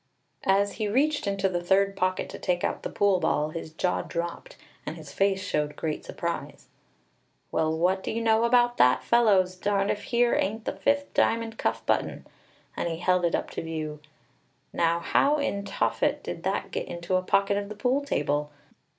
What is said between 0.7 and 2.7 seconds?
he reached into the third pocket to take